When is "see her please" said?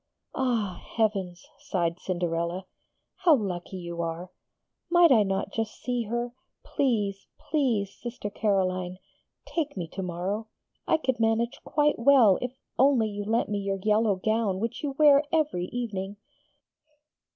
5.79-7.27